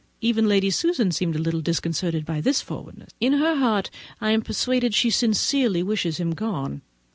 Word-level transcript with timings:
Even 0.19 0.47
Lady 0.47 0.71
Susan 0.71 1.11
seemed 1.11 1.35
a 1.35 1.39
little 1.39 1.61
disconcerted 1.61 2.25
by 2.25 2.41
this 2.41 2.59
forwardness; 2.59 3.11
in 3.19 3.33
her 3.33 3.57
heart 3.57 3.91
I 4.19 4.31
am 4.31 4.41
persuaded 4.41 4.95
she 4.95 5.11
sincerely 5.11 5.83
wished 5.83 6.19
him 6.19 6.31
gone. 6.33 6.81